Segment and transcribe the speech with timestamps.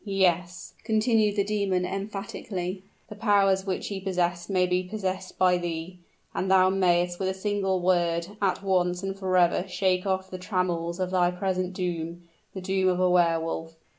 [0.03, 5.99] Yes," continued the demon emphatically, "the powers which he possessed may be possessed by thee
[6.33, 10.99] and thou may'st, with a single word, at once and forever shake off the trammels
[10.99, 12.23] of thy present doom
[12.55, 13.75] the doom of a Wehr Wolf!"